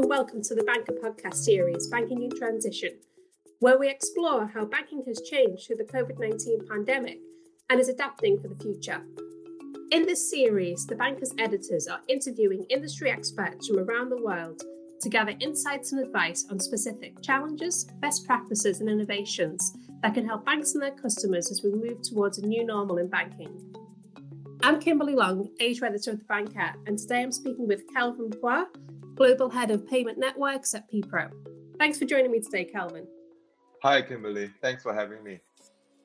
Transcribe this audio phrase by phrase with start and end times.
[0.00, 2.92] And welcome to the Banker podcast series, Banking in Transition,
[3.58, 7.18] where we explore how banking has changed through the COVID 19 pandemic
[7.68, 9.02] and is adapting for the future.
[9.90, 14.62] In this series, the Banker's editors are interviewing industry experts from around the world
[15.02, 20.46] to gather insights and advice on specific challenges, best practices, and innovations that can help
[20.46, 23.54] banks and their customers as we move towards a new normal in banking.
[24.62, 28.64] I'm Kimberley Long, Asia editor of the Banker, and today I'm speaking with Kelvin Phua,
[29.20, 31.30] Global Head of Payment Networks at PPRO.
[31.78, 33.06] Thanks for joining me today, Kelvin.
[33.82, 34.50] Hi, Kimberley.
[34.62, 35.40] Thanks for having me.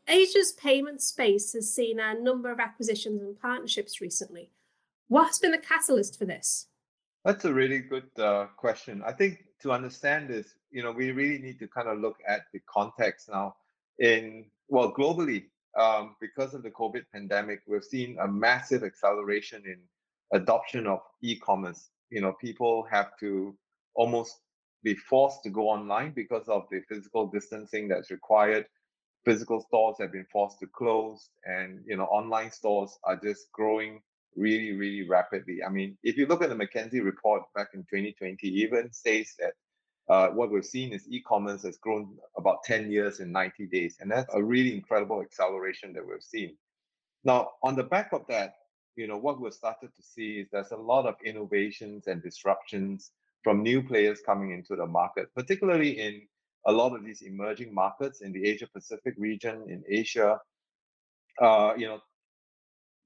[0.09, 4.51] Asia's payment space has seen a number of acquisitions and partnerships recently.
[5.07, 6.67] What has been the catalyst for this?
[7.23, 9.01] That's a really good uh, question.
[9.05, 12.41] I think to understand this, you know, we really need to kind of look at
[12.51, 13.55] the context now.
[13.99, 15.45] In well, globally,
[15.79, 19.77] um, because of the COVID pandemic, we've seen a massive acceleration in
[20.37, 23.55] adoption of e-commerce you know people have to
[23.95, 24.39] almost
[24.83, 28.65] be forced to go online because of the physical distancing that's required.
[29.25, 34.01] Physical stores have been forced to close and you know online stores are just growing
[34.35, 35.63] really really rapidly.
[35.63, 39.53] I mean if you look at the mckinsey report back in 2020 even says that
[40.07, 44.11] uh, what we've seen is e-commerce has grown about 10 years in 90 days and
[44.11, 46.55] that's a really incredible acceleration that we've seen.
[47.23, 48.53] Now on the back of that
[48.95, 53.11] you know what we've started to see is there's a lot of innovations and disruptions
[53.43, 56.21] from new players coming into the market, particularly in
[56.65, 60.39] a lot of these emerging markets in the Asia Pacific region, in Asia.
[61.39, 61.99] Uh, you know,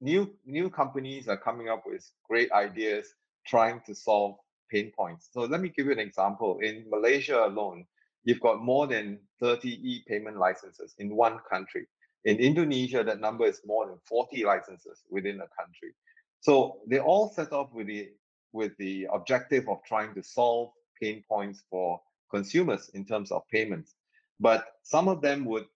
[0.00, 3.14] new new companies are coming up with great ideas,
[3.46, 4.36] trying to solve
[4.70, 5.28] pain points.
[5.32, 6.58] So let me give you an example.
[6.62, 7.84] In Malaysia alone,
[8.24, 11.86] you've got more than 30 e-payment licenses in one country.
[12.24, 15.94] In Indonesia, that number is more than 40 licenses within a country.
[16.40, 18.08] So they all set off with the
[18.52, 23.94] with the objective of trying to solve pain points for consumers in terms of payments.
[24.40, 25.66] But some of them would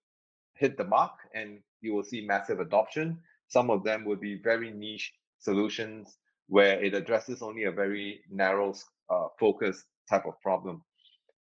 [0.55, 3.19] hit the mark and you will see massive adoption.
[3.47, 6.17] Some of them would be very niche solutions
[6.47, 8.73] where it addresses only a very narrow
[9.09, 10.83] uh, focus type of problem.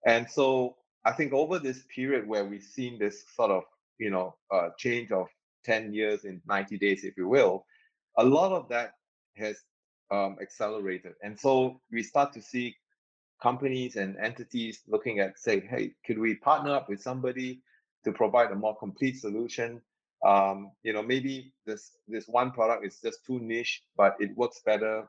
[0.07, 3.65] And so I think over this period where we've seen this sort of
[3.99, 5.27] you know uh, change of
[5.65, 7.65] 10 years in 90 days if you will
[8.19, 8.93] a lot of that
[9.37, 9.57] has
[10.11, 11.15] um, accelerated.
[11.23, 12.77] And so we start to see
[13.41, 17.61] companies and entities looking at say hey could we partner up with somebody
[18.05, 19.81] to provide a more complete solution?
[20.27, 24.61] Um, you know maybe this this one product is just too niche but it works
[24.67, 25.07] better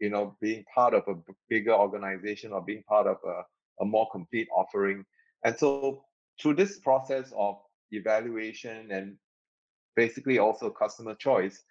[0.00, 1.14] you know being part of a
[1.48, 3.42] bigger organization or being part of a,
[3.82, 5.04] a more complete offering.
[5.44, 6.02] And so
[6.40, 7.58] through this process of
[7.92, 9.16] evaluation and
[9.96, 11.62] basically also customer choice,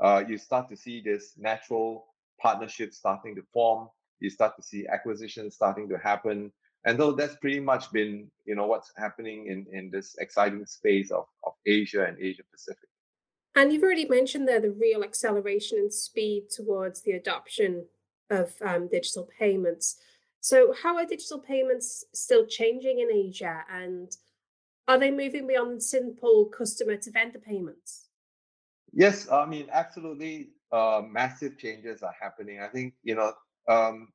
[0.00, 2.06] uh, you start to see this natural
[2.40, 3.88] partnership starting to form.
[4.20, 6.52] You start to see acquisitions starting to happen.
[6.84, 11.10] And though that's pretty much been, you know, what's happening in, in this exciting space
[11.10, 12.88] of, of Asia and Asia Pacific.
[13.54, 17.86] And you've already mentioned there the real acceleration and speed towards the adoption
[18.30, 19.96] of um, digital payments.
[20.40, 24.14] So, how are digital payments still changing in Asia, and
[24.88, 28.08] are they moving beyond simple customer to vendor payments?
[28.92, 30.50] Yes, I mean, absolutely.
[30.70, 32.60] Uh, massive changes are happening.
[32.60, 33.32] I think, you know,
[33.68, 34.08] um,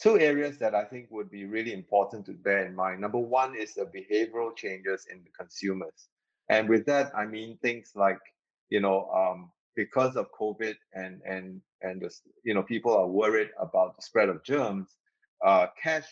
[0.00, 3.00] two areas that I think would be really important to bear in mind.
[3.00, 6.08] Number one is the behavioral changes in the consumers.
[6.48, 8.20] And with that, I mean things like,
[8.70, 13.50] you know, um, because of COVID and and and the, you know people are worried
[13.60, 14.96] about the spread of germs,
[15.44, 16.06] uh, cash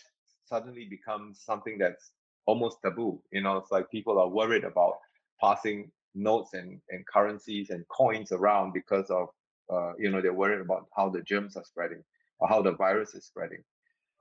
[0.45, 2.11] suddenly becomes something that's
[2.47, 3.21] almost taboo.
[3.31, 4.95] You know, it's like people are worried about
[5.39, 9.27] passing notes and, and currencies and coins around because of,
[9.71, 12.03] uh, you know, they're worried about how the germs are spreading
[12.39, 13.63] or how the virus is spreading.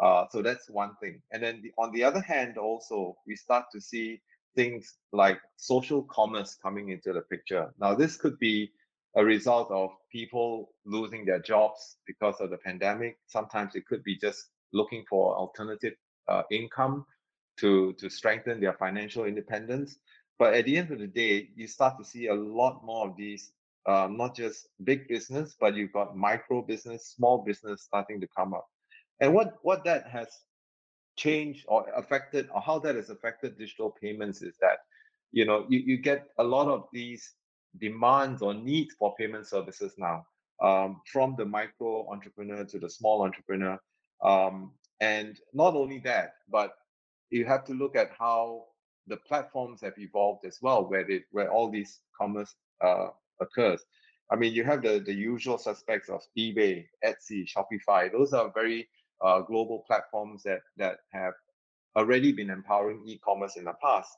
[0.01, 1.23] Uh, so that's one thing.
[1.33, 4.21] And then the, on the other hand, also, we start to see
[4.55, 7.73] things like social commerce coming into the picture.
[7.81, 8.71] Now, this could be
[9.17, 13.17] a result of people losing their jobs because of the pandemic.
[13.27, 15.95] Sometimes it could be just looking for alternative
[16.29, 17.07] uh, income
[17.59, 19.99] to to strengthen their financial independence.
[20.39, 23.17] But at the end of the day, you start to see a lot more of
[23.17, 23.53] these,
[23.87, 28.53] um, not just big business, but you've got micro business, small business starting to come
[28.53, 28.67] up.
[29.21, 30.29] And what what that has
[31.17, 34.79] changed or affected, or how that has affected digital payments is that,
[35.33, 37.33] you know, you, you get a lot of these
[37.79, 40.27] demands or needs for payment services now,
[40.63, 43.79] um, from the micro entrepreneur to the small entrepreneur.
[44.23, 46.73] Um, and not only that, but
[47.31, 48.65] you have to look at how
[49.07, 53.09] the platforms have evolved as well, where where all these commerce uh,
[53.41, 53.85] occurs.
[54.31, 58.11] I mean, you have the the usual suspects of eBay, Etsy, Shopify.
[58.11, 58.89] Those are very
[59.25, 61.35] uh, global platforms that that have
[61.97, 64.17] already been empowering e-commerce in the past.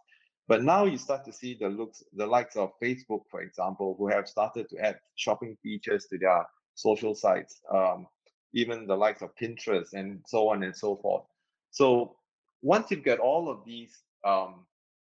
[0.48, 4.08] But now you start to see the looks, the likes of Facebook, for example, who
[4.08, 8.06] have started to add shopping features to their social sites, um,
[8.54, 11.24] even the likes of Pinterest and so on and so forth.
[11.70, 12.16] So
[12.62, 13.92] once you get all of these
[14.24, 14.66] um,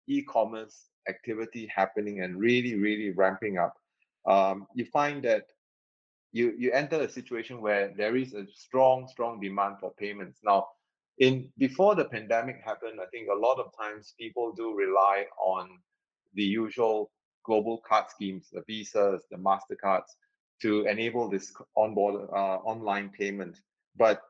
[0.06, 3.74] e-commerce activity happening and really, really ramping up,
[4.26, 5.44] um, you find that
[6.32, 10.40] you you enter a situation where there is a strong, strong demand for payments.
[10.44, 10.66] Now,
[11.18, 15.70] in before the pandemic happened, I think a lot of times people do rely on
[16.34, 17.10] the usual
[17.44, 20.10] global card schemes, the visas, the Mastercards,
[20.60, 23.60] to enable this onboard uh, online payment.
[23.96, 24.20] But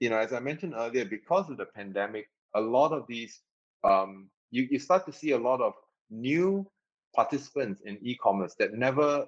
[0.00, 3.40] you know, as I mentioned earlier, because of the pandemic, a lot of these
[3.84, 5.74] um, you, you start to see a lot of
[6.10, 6.66] new
[7.14, 9.26] participants in e-commerce that never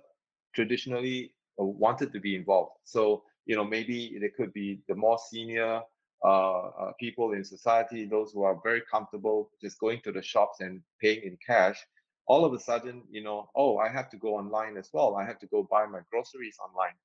[0.55, 2.73] traditionally uh, wanted to be involved.
[2.85, 5.81] So, you know, maybe they could be the more senior
[6.25, 10.61] uh, uh, people in society, those who are very comfortable just going to the shops
[10.61, 11.79] and paying in cash.
[12.27, 15.17] All of a sudden, you know, oh, I have to go online as well.
[15.17, 16.97] I have to go buy my groceries online.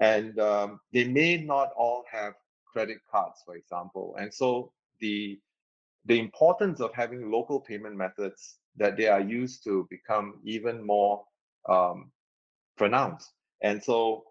[0.00, 2.34] And um, they may not all have
[2.72, 4.16] credit cards, for example.
[4.18, 5.38] And so the
[6.04, 11.24] the importance of having local payment methods that they are used to become even more
[11.68, 12.10] um,
[12.76, 13.32] pronounced.
[13.62, 14.24] And so,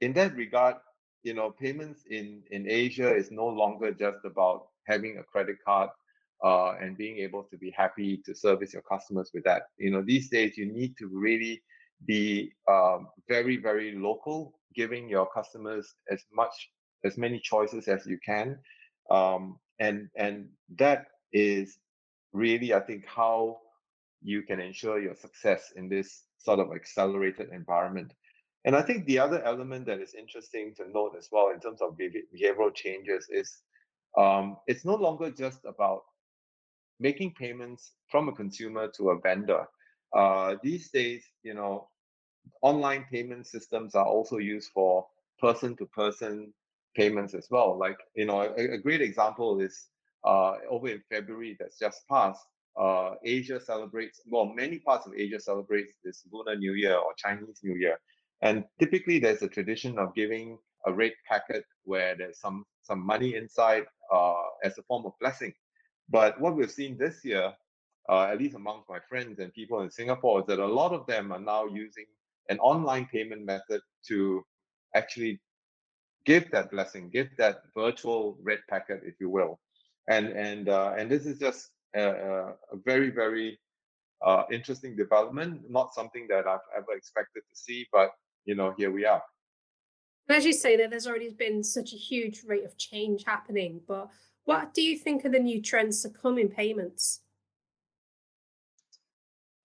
[0.00, 0.76] in that regard,
[1.22, 5.90] you know, payments in in Asia is no longer just about having a credit card
[6.44, 9.62] uh, and being able to be happy to service your customers with that.
[9.78, 11.62] You know, these days you need to really
[12.04, 16.70] be um, very very local, giving your customers as much
[17.04, 18.58] as many choices as you can,
[19.10, 21.78] um, and and that is
[22.32, 23.58] really, I think, how
[24.22, 28.12] you can ensure your success in this sort of accelerated environment.
[28.64, 31.80] And I think the other element that is interesting to note as well in terms
[31.82, 33.58] of behavioral changes is
[34.16, 36.02] um, it's no longer just about
[37.00, 39.66] making payments from a consumer to a vendor.
[40.14, 41.88] Uh, these days, you know,
[42.60, 45.06] online payment systems are also used for
[45.40, 46.52] person-to-person
[46.94, 47.78] payments as well.
[47.78, 49.88] Like, you know, a, a great example is
[50.24, 52.44] uh, over in February that's just passed,
[52.78, 57.60] uh, Asia celebrates, well, many parts of Asia celebrates this Lunar New Year or Chinese
[57.62, 57.98] New Year.
[58.40, 63.36] And typically there's a tradition of giving a red packet where there's some, some money
[63.36, 65.52] inside uh, as a form of blessing.
[66.08, 67.52] But what we've seen this year,
[68.08, 71.06] uh, at least amongst my friends and people in Singapore, is that a lot of
[71.06, 72.06] them are now using
[72.48, 74.42] an online payment method to
[74.94, 75.40] actually
[76.24, 79.58] give that blessing, give that virtual red packet, if you will
[80.08, 83.58] and and uh, and this is just a, a very very
[84.24, 85.62] uh, interesting development.
[85.68, 88.10] Not something that I've ever expected to see, but
[88.44, 89.22] you know, here we are.
[90.28, 94.08] As you say, that there's already been such a huge rate of change happening, but
[94.44, 97.20] what do you think are the new trends to come in payments?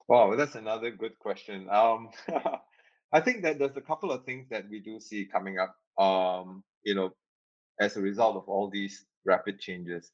[0.08, 1.68] Wow, that's another good question.
[1.70, 2.10] Um,
[3.12, 5.76] I think that there's a couple of things that we do see coming up.
[5.98, 7.14] Um, you know,
[7.80, 10.12] as a result of all these rapid changes.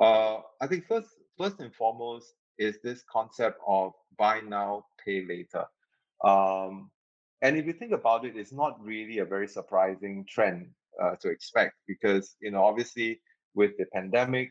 [0.00, 1.08] Uh, I think first,
[1.38, 5.64] first and foremost is this concept of buy now, pay later.
[6.24, 6.90] Um,
[7.42, 10.70] and if you think about it, it's not really a very surprising trend
[11.02, 13.20] uh, to expect because you know obviously
[13.54, 14.50] with the pandemic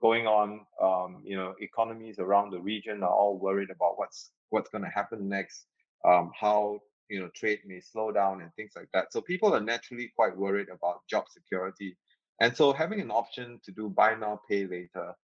[0.00, 4.70] going on, um, you know economies around the region are all worried about what's what's
[4.70, 5.66] going to happen next,
[6.04, 6.78] um, how
[7.12, 9.12] you know trade may slow down and things like that.
[9.12, 11.96] So people are naturally quite worried about job security
[12.42, 15.14] and so having an option to do buy now, pay later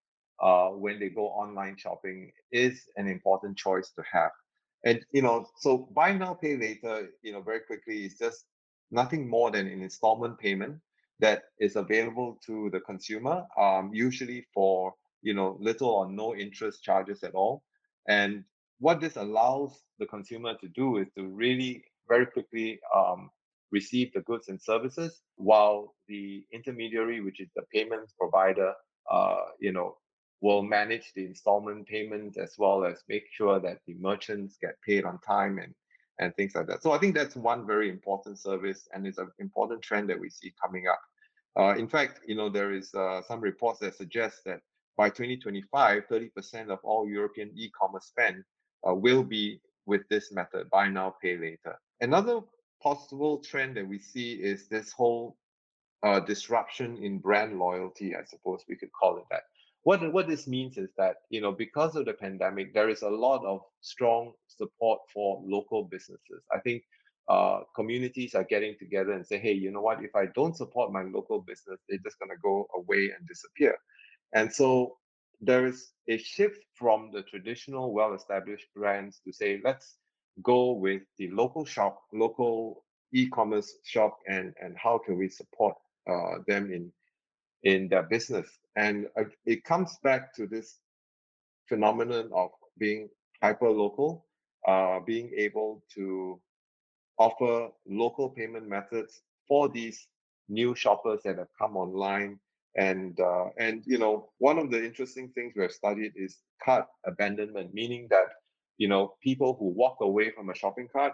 [0.41, 4.31] uh, when they go online shopping is an important choice to have.
[4.85, 8.45] And you know, so buy now, pay later, you know, very quickly is just
[8.93, 10.77] nothing more than an installment payment
[11.19, 16.85] that is available to the consumer, um, usually for you know little or no interest
[16.85, 17.65] charges at all.
[18.07, 18.45] And
[18.81, 23.31] what this allows the consumer to do is to really very quickly um,
[23.71, 28.73] receive the goods and services while the intermediary which is the payments provider
[29.11, 29.97] uh, you know
[30.41, 35.05] will manage the installment payments as well as make sure that the merchants get paid
[35.05, 35.75] on time and
[36.21, 36.83] and things like that.
[36.83, 40.31] So i think that's one very important service and it's an important trend that we
[40.31, 41.01] see coming up.
[41.59, 44.61] Uh, in fact you know there is uh, some reports that suggest that
[44.97, 48.45] by 2025 30% of all european e-commerce spend
[48.87, 52.41] uh, will be with this method buy now pay later another
[52.83, 55.37] possible trend that we see is this whole
[56.03, 59.43] uh, disruption in brand loyalty, I suppose we could call it that.
[59.83, 63.09] What, what this means is that, you know, because of the pandemic, there is a
[63.09, 66.43] lot of strong support for local businesses.
[66.53, 66.83] I think
[67.29, 70.03] uh, communities are getting together and say, hey, you know what?
[70.03, 73.77] If I don't support my local business, they're just going to go away and disappear.
[74.35, 74.99] And so
[75.41, 79.97] there is a shift from the traditional well-established brands to say, let's
[80.43, 85.75] go with the local shop, local e-commerce shop, and and how can we support
[86.09, 86.93] uh, them in
[87.63, 88.49] in their business?
[88.77, 90.79] And uh, it comes back to this
[91.69, 93.09] phenomenon of being
[93.43, 94.27] hyper local,
[94.67, 96.41] uh, being able to
[97.19, 100.09] offer local payment methods for these
[100.49, 102.39] new shoppers that have come online
[102.79, 106.87] and uh, and you know one of the interesting things we have studied is cart
[107.05, 108.29] abandonment meaning that
[108.79, 111.13] you know people who walk away from a shopping cart.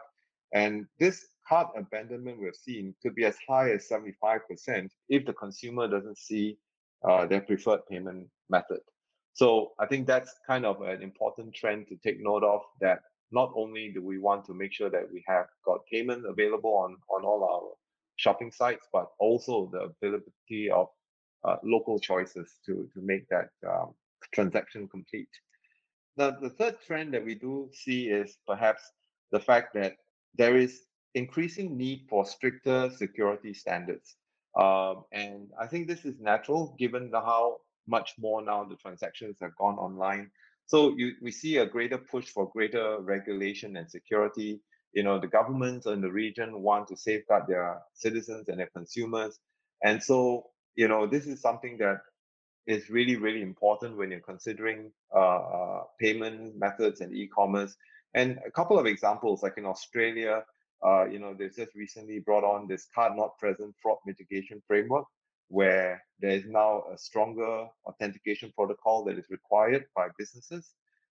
[0.52, 5.88] And this cart abandonment we've seen could be as high as 75% if the consumer
[5.88, 6.59] doesn't see
[7.02, 8.80] uh, their preferred payment method.
[9.33, 13.00] So i think that's kind of an important trend to take note of that
[13.33, 16.97] not only do we want to make sure that we have got payment available on
[17.14, 17.66] on all our
[18.16, 20.87] shopping sites but also the availability of
[21.44, 23.94] uh, local choices to to make that um,
[24.32, 25.28] transaction complete.
[26.16, 28.82] Now, the third trend that we do see is perhaps
[29.32, 29.96] the fact that
[30.36, 30.82] there is
[31.14, 34.16] increasing need for stricter security standards.
[34.56, 37.58] Um, and I think this is natural given the, how
[37.88, 40.30] much more now the transactions have gone online.
[40.66, 44.60] So you, we see a greater push for greater regulation and security.
[44.92, 49.40] You know, the governments in the region want to safeguard their citizens and their consumers.
[49.82, 50.46] And so
[50.76, 52.00] you know, this is something that
[52.66, 57.76] is really, really important when you're considering uh, uh, payment methods and e-commerce.
[58.14, 60.45] And a couple of examples, like in Australia,
[60.85, 65.04] uh, you know, they just recently brought on this card not present fraud mitigation framework,
[65.49, 70.71] where there is now a stronger authentication protocol that is required by businesses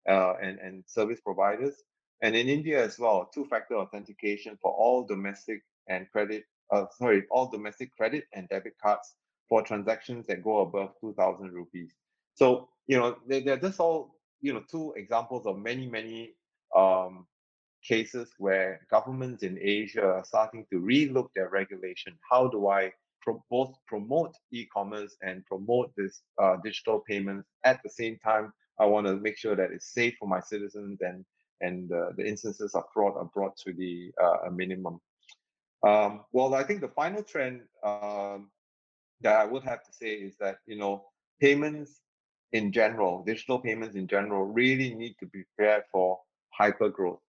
[0.07, 1.75] uh, and, and service providers.
[2.21, 7.49] And in India as well, two-factor authentication for all domestic and credit, uh, sorry, all
[7.49, 9.15] domestic credit and debit cards
[9.49, 11.91] for transactions that go above 2000 rupees.
[12.35, 16.35] So, you know, they're, they're just all, you know, two examples of many, many
[16.75, 17.25] um,
[17.83, 22.17] cases where governments in Asia are starting to relook their regulation.
[22.29, 27.89] How do I pro- both promote e-commerce and promote this uh, digital payments at the
[27.89, 28.53] same time?
[28.79, 31.25] I want to make sure that it's safe for my citizens and
[31.61, 34.99] and uh, the instances of fraud are brought to the uh, minimum.
[35.85, 38.49] Um, well, I think the final trend um,
[39.21, 41.05] that I would have to say is that you know
[41.41, 42.01] payments
[42.51, 46.19] in general, digital payments in general, really need to be prepared for
[46.51, 47.19] hyper growth.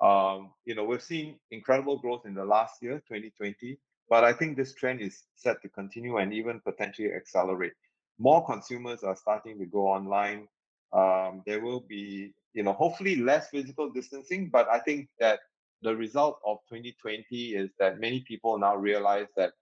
[0.00, 3.78] Um, you know, we've seen incredible growth in the last year, 2020,
[4.08, 7.72] but I think this trend is set to continue and even potentially accelerate.
[8.18, 10.48] More consumers are starting to go online.
[10.92, 15.40] Um, there will be, you know, hopefully less physical distancing, but I think that
[15.82, 19.52] the result of 2020 is that many people now realize that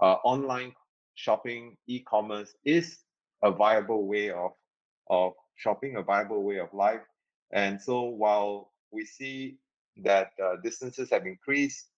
[0.00, 0.74] uh, online
[1.16, 2.98] shopping, e-commerce is
[3.42, 4.52] a viable way of
[5.10, 7.02] of shopping, a viable way of life.
[7.52, 9.58] And so while we see
[10.04, 11.88] that uh, distances have increased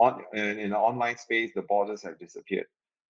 [0.00, 2.66] on in, in the online space, the borders have disappeared,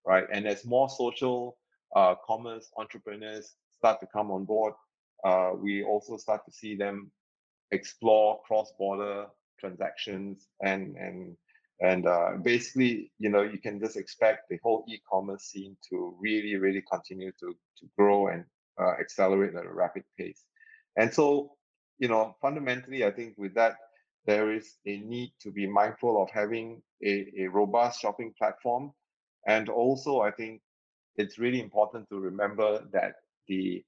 [0.06, 0.26] right?
[0.32, 1.56] And as more social
[1.96, 4.74] uh, commerce entrepreneurs start to come on board,
[5.24, 7.10] uh, we also start to see them
[7.70, 9.26] explore cross-border
[9.58, 11.36] transactions and and
[11.80, 16.56] and uh, basically, you know, you can just expect the whole e-commerce scene to really,
[16.56, 18.44] really continue to to grow and
[18.80, 20.44] uh, accelerate at a rapid pace.
[20.96, 21.52] And so,
[21.98, 23.76] you know, fundamentally, I think with that,
[24.26, 28.92] there is a need to be mindful of having a, a robust shopping platform.
[29.46, 30.62] And also, I think
[31.16, 33.16] it's really important to remember that
[33.48, 33.84] the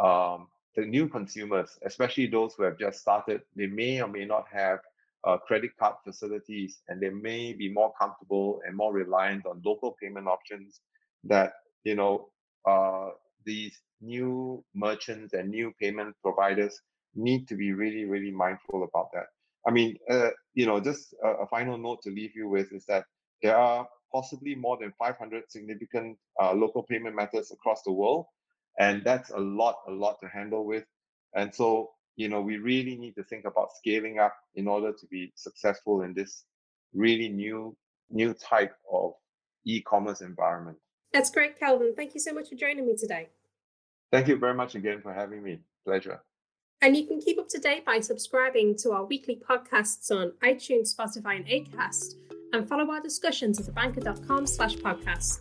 [0.00, 4.44] um, the new consumers, especially those who have just started, they may or may not
[4.52, 4.78] have
[5.24, 9.96] uh, credit card facilities, and they may be more comfortable and more reliant on local
[10.00, 10.80] payment options
[11.24, 11.52] that
[11.84, 12.28] you know
[12.66, 13.10] uh,
[13.44, 16.80] these new merchants and new payment providers
[17.14, 19.26] need to be really really mindful about that.
[19.66, 22.84] I mean uh, you know just a, a, final note to leave you with is
[22.86, 23.04] that
[23.42, 28.26] there are possibly more than 500 significant uh, local payment methods across the world
[28.78, 30.84] and that's a lot a lot to handle with.
[31.34, 35.06] And so you know, we really need to think about scaling up in order to
[35.06, 36.44] be successful in this
[36.92, 37.76] really new
[38.10, 39.12] new type of
[39.64, 40.76] e-commerce environment.
[41.12, 41.94] That's great, Kelvin.
[41.94, 43.28] Thank you so much for joining me today.
[44.10, 45.60] Thank you very much again for having me.
[45.84, 46.20] Pleasure.
[46.80, 50.94] And you can keep up to date by subscribing to our weekly podcasts on iTunes,
[50.94, 52.14] Spotify, and Acast,
[52.52, 55.40] and follow our discussions at thebanker.com slash podcasts.